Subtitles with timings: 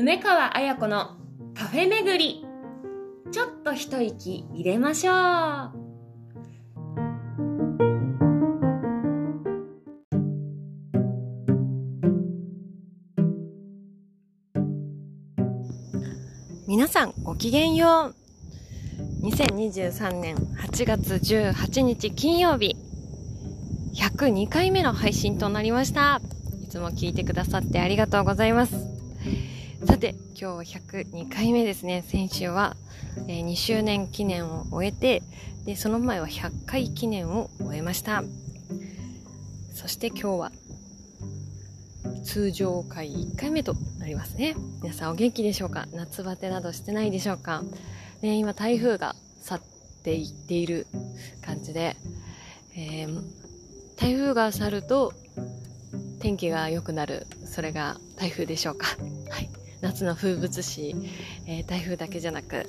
[0.00, 1.16] 梅川彩子の
[1.56, 2.46] カフェ巡り。
[3.32, 5.72] ちょっと一息入れましょう。
[16.68, 18.12] 皆さんごきげんよ
[19.22, 19.26] う。
[19.26, 22.76] 2023年8月18日金曜日
[23.96, 26.20] 102回目の配信となりました。
[26.62, 28.87] いつも聞いてくださってありがとうございます。
[29.98, 32.04] さて今日102回目ですね。
[32.06, 32.76] 先週は、
[33.26, 35.24] えー、2周年記念を終えて
[35.64, 38.22] でその前は100回記念を終えました。
[39.74, 40.52] そして今日は
[42.24, 44.54] 通常回1回目となりますね。
[44.84, 45.88] 皆さんお元気でしょうか？
[45.92, 47.64] 夏バテなどしてないでしょうか？
[48.22, 49.60] ね、今台風が去っ
[50.04, 50.86] ていっている
[51.44, 51.96] 感じで、
[52.76, 53.20] えー、
[53.96, 55.12] 台風が去ると
[56.20, 58.86] 天気が良くなる、それが台風でしょうか？
[59.28, 59.50] はい。
[59.80, 60.94] 夏の風物詩、
[61.46, 62.66] えー、台風だけじゃなく、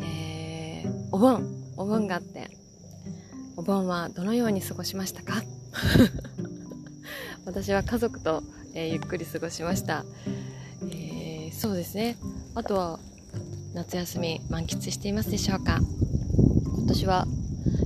[0.00, 1.44] えー、お盆、
[1.76, 2.50] お盆があって、
[3.56, 5.42] お盆はどのように過ごしましたか？
[7.46, 8.42] 私は家族と
[8.76, 10.04] えー、ゆっくり過ごしました、
[10.90, 12.16] えー、そうですね。
[12.56, 12.98] あとは
[13.72, 15.78] 夏休み満喫していますでしょうか？
[16.76, 17.26] 今年は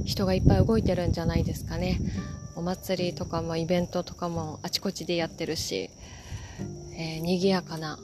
[0.06, 2.00] 人がいっぱい動いてるんじゃないですかね。
[2.56, 5.90] お祭りとかもイベントとかもあちこちでやってるし、
[6.96, 7.98] えー、賑やかな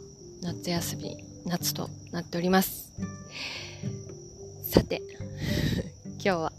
[0.44, 2.92] 夏休み夏となっております
[4.62, 5.00] さて
[6.20, 6.52] 今日は、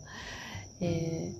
[0.81, 1.31] え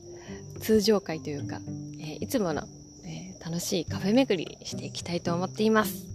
[0.53, 1.59] ー、通常会というか、
[1.99, 2.67] えー、いつもの
[3.03, 6.05] え楽しいカフェ巡りしていきたいと思っています。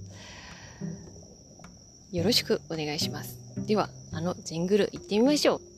[2.13, 3.39] よろしくお願いします。
[3.67, 5.70] では、あのジングル行ってみましょう。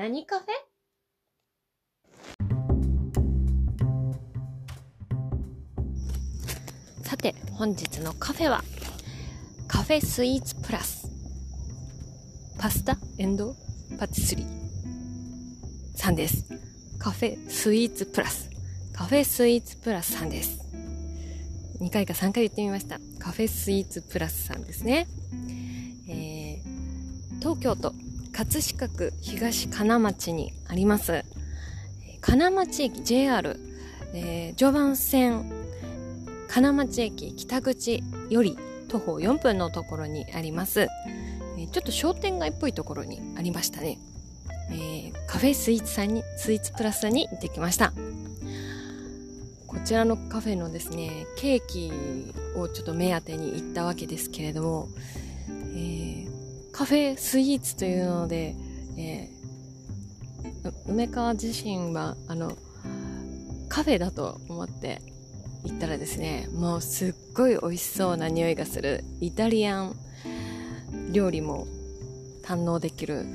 [0.00, 0.48] 何カフェ？
[7.04, 8.64] さて本日のカフェは
[9.68, 11.06] カフェスイーツプラス
[12.58, 13.54] パスタエンド？
[13.98, 14.46] パティスリー
[15.98, 16.46] さんです。
[16.98, 18.48] カフェスイーツプラス。
[18.94, 20.60] カフェスイーツプラスさんです。
[21.82, 22.98] 2回か3回言ってみました。
[23.18, 25.06] カフェスイーツプラスさんですね。
[26.08, 27.92] えー、東京都
[28.40, 31.26] 葛飾区東金町にあります。
[32.22, 33.60] 金町駅 JR、
[34.14, 35.52] えー、常磐線
[36.48, 38.56] 金町駅北口より
[38.88, 40.88] 徒歩4分のところにあります、
[41.58, 43.98] えちょっと商店街っぽいところにありましたね、
[44.70, 47.92] えー、カフェスイーツさんにスイーツプラスさんに行ってきました。
[49.66, 51.92] こちらのカフェのですねケーキ
[52.56, 54.88] をちょっと目当てに行ったわけですけれども、
[56.80, 58.54] カフェスイーツというので、
[58.96, 62.56] えー、梅川自身はあの
[63.68, 65.02] カフェだと思って
[65.62, 69.96] 行ったらですねもうすっごい美味しそうな匂いがするイタリアン
[71.12, 71.66] 料理も
[72.42, 73.26] 堪能できる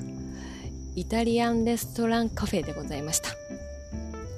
[0.96, 3.30] イタリアンレストランカフェでございました。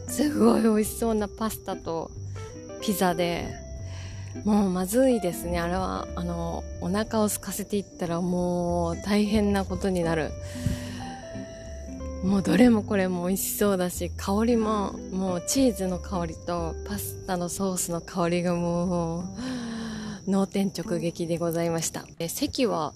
[0.10, 2.12] すごい美味しそうなパスタと
[2.82, 3.67] ピザで
[4.46, 10.32] もうまずいですねあれはあのお腹を空かせていったらもう大変なことになる
[12.24, 19.24] もうどれもこれも美味しそうだし、香りももうチーズの香りとパスタのソースの香りがもう
[20.28, 22.06] 脳天直撃でございました。
[22.28, 22.94] 席は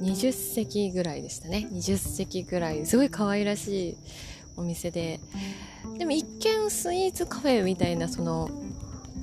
[0.00, 1.68] 20席ぐらいでしたね。
[1.72, 2.86] 20席ぐらい。
[2.86, 3.96] すごい可愛らしい
[4.56, 5.20] お店で。
[5.98, 8.48] でも一見スイーツカフェみたいなその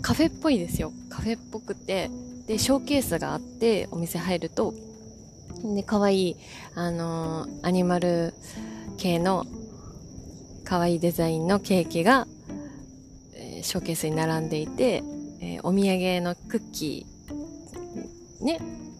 [0.03, 0.91] カフェっぽいですよ。
[1.09, 2.11] カフェっぽくて。
[2.45, 4.73] で、ショーケースがあってお店入ると、
[5.63, 6.35] で、可愛い、
[6.75, 8.33] あのー、アニマル
[8.97, 9.45] 系の
[10.65, 12.27] 可愛いデザインのケーキが、
[13.33, 15.03] えー、ショーケースに並んでいて、
[15.39, 18.59] えー、お土産のクッキー、ね、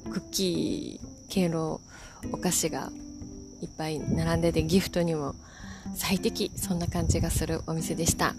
[0.10, 1.82] クッキー系の
[2.32, 2.90] お菓子が
[3.62, 5.36] いっぱい並んでてギフトにも
[5.96, 8.36] 最適そんな感じがするお店でした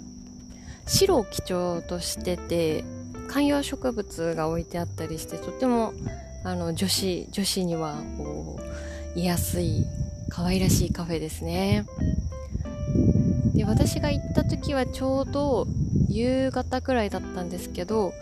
[0.87, 2.85] 白を基調としてて
[3.29, 5.93] 観葉植物が置いてあったりしてとても
[6.45, 8.61] あの女子女子にはこ
[9.17, 9.87] う居やすい
[10.29, 11.87] 可愛らしいカフェですね。
[13.55, 15.67] で私が行った時はちょうど
[16.09, 18.13] 夕方くらいだったんですけど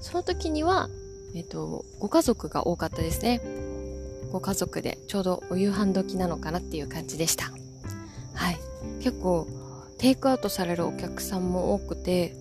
[0.00, 0.88] その時には、
[1.34, 3.40] えっと、ご家族が多かったですね。
[4.32, 7.52] ご家族でちょうどお夕飯時なのかなっていう感じでした。
[8.32, 8.58] はい。
[9.00, 9.46] 結構
[10.04, 12.36] テイクアウトされるお客さんも多くて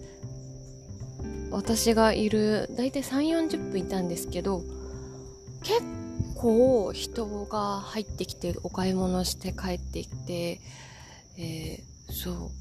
[1.49, 4.63] 私がいる大体3 4 0分いたんですけど
[5.63, 5.81] 結
[6.35, 10.59] 構人が入ってきてお買い物して帰ってきて、
[11.37, 12.51] えー、そ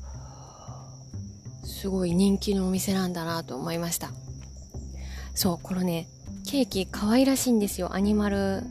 [1.65, 4.13] うすごい人気のお店なんだなと思いました。
[5.35, 6.07] そうこのね
[6.49, 7.93] ケーキ可愛らしいんですよ。
[7.93, 8.63] アニマル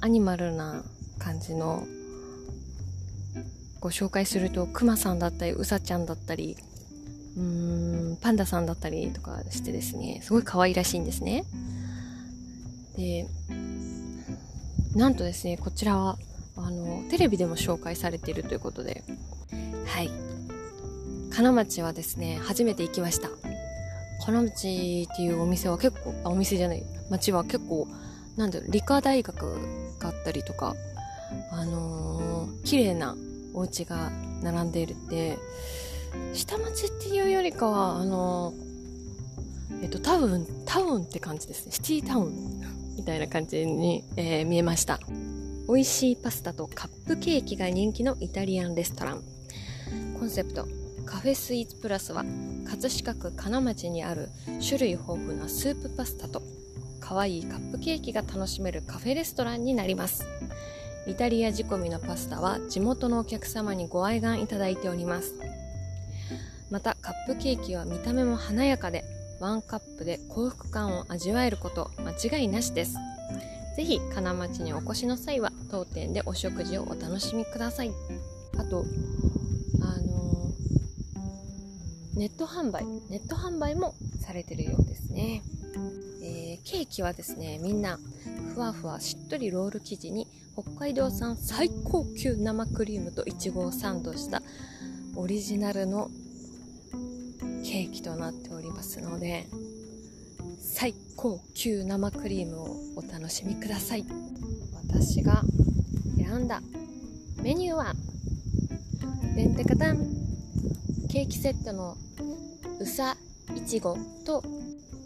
[0.00, 0.82] アニマルな
[1.20, 1.86] 感じの。
[3.84, 6.56] ご紹介するとクマさんだったりうさちゃんだったり
[7.36, 11.44] うーんパンダさんだったりとかしてですねすごい可愛らしいんですね。
[12.96, 13.26] で
[14.94, 16.16] なんとですねこちらは
[16.56, 19.04] あのテレビでも紹介されているということで。
[19.86, 20.10] はい。
[21.30, 23.28] 金町はですね初めて行きました。
[24.24, 27.86] 金町っていうお店は結構あお店じゃない町は結構
[28.38, 30.74] なんだろう理科大学があったりとか
[31.52, 33.14] あのー、綺麗な
[33.54, 34.10] お家が
[34.42, 35.38] 並んでいるって
[36.32, 38.52] 下町っていうよりかはあの、
[39.82, 41.72] えっとタウンタウンって感じですね。
[41.72, 42.60] シティタウン
[42.96, 45.00] みたいな感じに、えー、見えました。
[45.68, 49.22] 美味しいパスタとカップケーキが人気のイタリアンレストラン。
[50.18, 50.66] コンセプト
[51.04, 52.24] カフェスイーツプラスは
[52.66, 54.30] 葛飾区金町にある
[54.66, 56.42] 種類豊富なスープパスタと
[57.00, 60.24] 可愛いカップケーキが楽しめるカフェレストランになります。
[61.06, 65.34] イタリア仕込みのパスタは地元のお客様にご愛願いただいております
[66.70, 69.04] またカップケーキは見た目も華やかで
[69.40, 72.96] ワンカップで幸福感を味わえること間違いなしです。
[73.76, 77.90] ぜひ金町にお越しの際は当店でお食事をお楽しみください。
[78.56, 78.84] あと、
[79.82, 85.42] あのー、ネット販売、ネット販売もされてるようですね。
[86.22, 87.98] えー、ケーキはですね、みんな
[88.54, 94.40] ふわふわしっとりロール生地に北海道産最高級生クリームといちごをサンドした
[95.16, 96.10] オリジナルの
[97.64, 99.46] ケーキとなっておりますので
[100.60, 104.06] 最高級生クリームをお楽しみください。
[104.88, 105.42] 私が
[106.16, 106.60] 選んだ
[107.42, 107.94] メニューは
[109.34, 109.98] でんてかたん
[111.10, 111.96] ケーキセットの
[112.78, 113.16] うさ
[113.56, 114.40] いちごと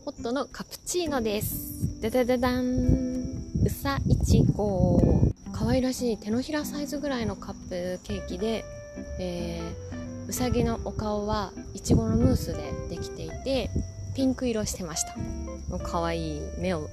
[0.04, 2.00] ホットのカプチーノです。
[2.00, 2.64] でででだん
[3.64, 5.00] うさいちご
[5.68, 8.64] 可愛らしい手のひらサイズぐらいのカップケーキで、
[9.18, 13.68] えー、うさぎのお顔はいちごのムースでできていて
[14.16, 15.14] ピンク色してました。
[15.80, 16.88] 可愛い目を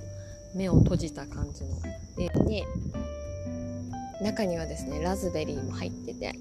[0.54, 1.69] 目を閉じた感じの。
[2.18, 2.66] でで
[4.22, 6.33] 中にはですねラズベリーも入ってて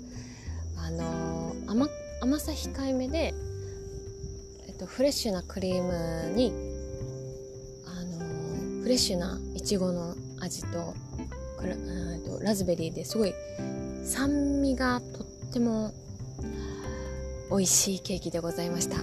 [0.77, 1.87] あのー、甘
[2.21, 3.33] 甘さ控えめで、
[4.67, 6.53] えっと、フレッシュなクリームに
[7.87, 10.95] あのー、フレッシュないちごの味と
[11.62, 13.35] とラズベリーですごい
[14.05, 15.93] 酸味がとっても
[17.51, 18.97] 美味しいケーキでございました。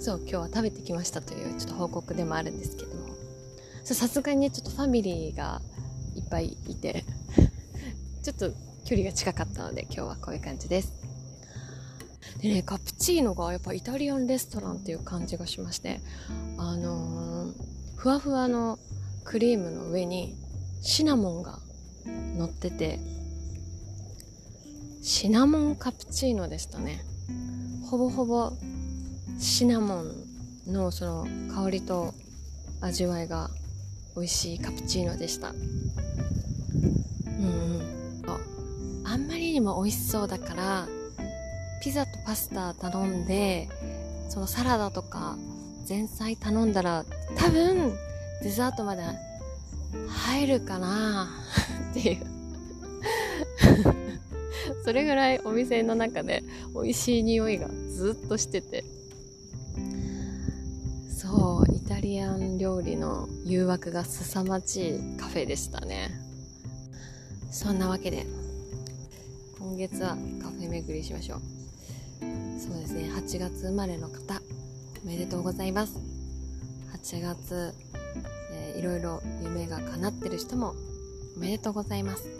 [0.00, 3.10] そう今日は食べてきましたというちょっと報告でもあるんですけども。
[3.84, 5.60] さすがにねちょっとファミリーが
[6.14, 7.04] いっぱいいて
[8.22, 8.50] ちょっと
[8.84, 10.92] 距離が近かったので今日はこういう感じです。
[12.40, 16.00] でねカプチーノがやっぱイタリアンレストランっていう感じがしまして
[16.56, 17.52] あのー、
[17.96, 18.78] ふわふわの
[19.24, 20.34] クリームの上に
[20.80, 21.58] シナモンが
[22.06, 22.98] 乗ってて
[25.02, 27.02] シナモンカプチーノでしたね。
[27.90, 28.52] ほぼほぼ
[29.38, 30.12] シナモン
[30.66, 32.14] のその香りと
[32.80, 33.50] 味わいが
[34.14, 35.50] 美味しいカプチーノでした。
[35.50, 35.56] うん
[37.34, 37.36] う
[37.86, 38.00] ん。
[39.10, 40.86] あんまりにも美味しそうだから
[41.82, 43.68] ピザとパスタ頼んで
[44.28, 45.36] そのサラダとか
[45.88, 47.04] 前菜頼んだら
[47.36, 47.92] 多分
[48.42, 49.02] デザートまで
[50.08, 51.28] 入るかな？
[51.90, 52.26] っていう。
[54.84, 56.42] それぐらいお店の中で
[56.74, 58.84] 美味しい匂いがずっとしてて。
[61.16, 66.10] そうイタリアン料理の誘惑が凄まじいカフェでしたね。
[67.50, 68.26] そんなわけで
[69.58, 71.40] 今月はカフェ巡りしましょう。
[72.58, 74.40] そうですね8月生まれの方
[75.04, 75.98] おめでとうございます。
[76.92, 77.74] 8月、
[78.80, 80.74] いろいろ夢が叶ってる人も
[81.36, 82.30] おめでとうございます。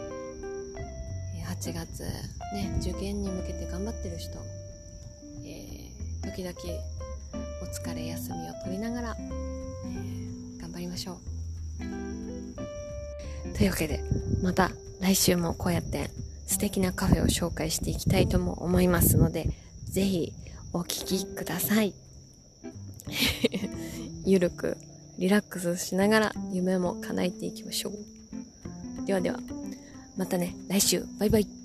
[1.47, 2.01] 8月
[2.55, 4.39] ね受験に向けて頑張ってる人、
[5.45, 6.55] えー、時々
[7.61, 11.17] お疲れ休みを取りながら、えー、頑張りましょう。
[13.55, 14.03] というわけで
[14.41, 16.09] また来週もこうやって
[16.47, 19.47] 素敵なカフェを紹介していきたいとも思いますので
[19.83, 20.33] ぜひ
[20.73, 21.93] お聴きください。
[24.25, 24.77] ゆるく
[25.17, 29.39] リラックスしながら夢も叶えていきましょうではでは
[30.17, 31.03] またね、来週。
[31.19, 31.60] バイバイ。